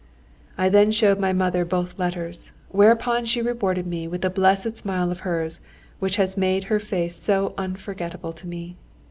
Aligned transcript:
I 0.57 0.67
then 0.67 0.89
showed 0.91 1.19
my 1.19 1.31
mother 1.31 1.63
both 1.63 1.99
letters, 1.99 2.53
whereupon 2.69 3.23
she 3.25 3.39
rewarded 3.39 3.85
me 3.85 4.07
with 4.07 4.21
that 4.21 4.33
blessed 4.33 4.75
smile 4.75 5.11
of 5.11 5.19
hers 5.19 5.61
which 5.99 6.15
has 6.15 6.35
made 6.35 6.63
her 6.73 6.79
face 6.79 7.21
so 7.21 7.53
unforgettable 7.55 8.33
to 8.33 8.47
me. 8.47 8.77